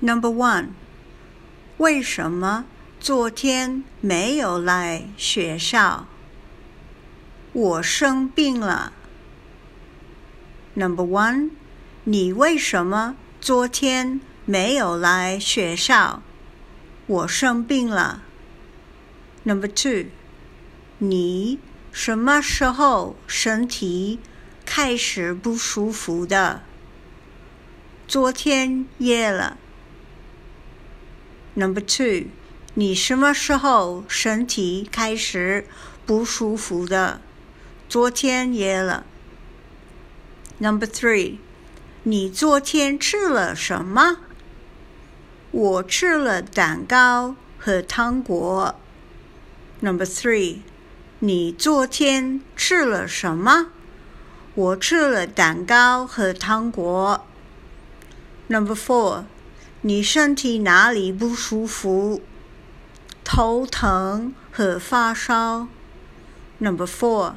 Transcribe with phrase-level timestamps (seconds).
[0.00, 0.68] Number one，
[1.78, 2.66] 为什么
[3.00, 6.06] 昨天没有来学校？
[7.52, 8.92] 我生病了。
[10.74, 11.50] Number one，
[12.04, 16.22] 你为什么昨天没有来学校？
[17.08, 18.22] 我生病了。
[19.42, 20.10] Number two，
[20.98, 21.58] 你
[21.90, 24.20] 什么时候身体
[24.64, 26.62] 开始不舒服的？
[28.06, 29.56] 昨天夜了。
[31.58, 32.28] Number two，
[32.74, 35.66] 你什么时候身体开始
[36.06, 37.20] 不舒服的？
[37.88, 39.04] 昨天夜了。
[40.58, 41.38] Number three，
[42.04, 44.18] 你昨天吃了什么？
[45.50, 48.76] 我吃了蛋糕和糖果。
[49.80, 50.58] Number three，
[51.18, 53.72] 你昨天吃了什么？
[54.54, 57.26] 我吃了蛋糕和糖果。
[58.46, 59.24] Number four。
[59.82, 62.20] 你身体哪里不舒服？
[63.22, 65.68] 头疼和发烧。
[66.58, 67.34] Number four，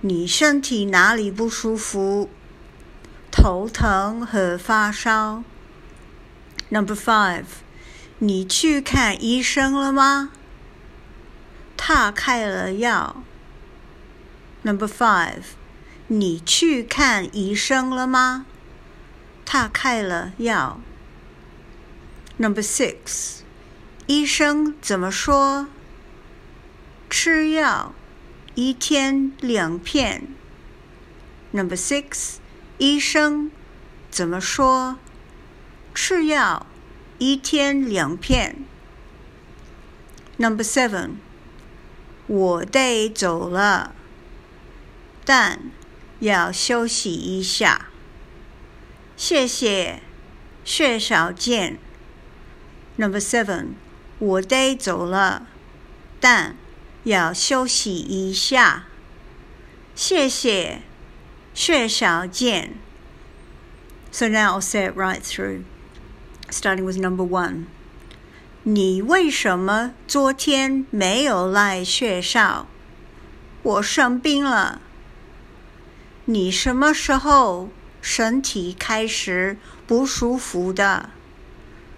[0.00, 2.30] 你身体哪里不舒服？
[3.32, 5.42] 头疼和发烧。
[6.68, 7.46] Number five，
[8.18, 10.30] 你去看医生了吗？
[11.76, 13.24] 他开了药。
[14.62, 15.42] Number five，
[16.06, 18.46] 你去看医生了吗？
[19.44, 20.80] 他开了药。
[22.42, 23.42] Number six，
[24.08, 25.68] 医生怎么说？
[27.08, 27.94] 吃药，
[28.56, 30.26] 一天两片。
[31.52, 32.38] Number six，
[32.78, 33.52] 医生
[34.10, 34.98] 怎么说？
[35.94, 36.66] 吃药，
[37.18, 38.64] 一天两片。
[40.36, 41.10] Number seven，
[42.26, 43.94] 我得走了，
[45.24, 45.70] 但
[46.18, 47.86] 要休息一下。
[49.16, 50.02] 谢谢，
[50.64, 51.78] 薛小健。
[53.02, 53.74] Number seven，
[54.20, 55.48] 我得走了，
[56.20, 56.54] 但
[57.02, 58.84] 要休息一下。
[59.96, 60.82] 谢谢，
[61.52, 62.74] 薛小健。
[64.12, 65.64] So now I'll say it right through,
[66.48, 67.64] starting with number one.
[68.62, 72.68] 你为什么昨天没有来学校？
[73.64, 74.80] 我生病了。
[76.26, 77.68] 你什么时候
[78.00, 79.56] 身体开始
[79.88, 81.10] 不舒服的？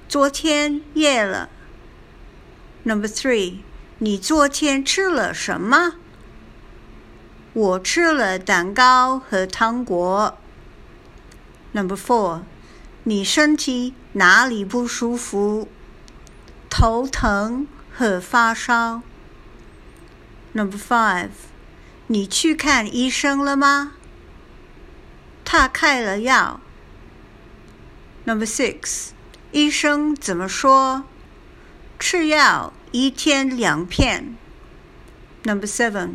[0.09, 1.49] 昨天夜了。
[2.85, 3.59] Number three，
[3.99, 5.95] 你昨天吃了什么？
[7.55, 10.39] 我吃了蛋糕和糖果。
[11.73, 12.43] Number four，
[13.05, 15.69] 你身体哪里不舒服？
[16.69, 19.03] 头疼和发烧。
[20.53, 21.31] Number five，
[22.09, 23.95] 你去看医生了吗？
[25.45, 26.61] 他开了药。
[28.25, 29.11] Number six。
[29.55, 31.05] 医生怎么说？
[31.97, 34.37] 吃药一天两片。
[35.45, 36.15] Number seven，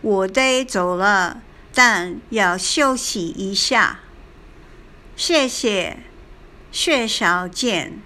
[0.00, 1.42] 我得走了，
[1.74, 4.00] 但要休息一下。
[5.14, 5.98] 谢谢，
[6.70, 8.00] 薛小健。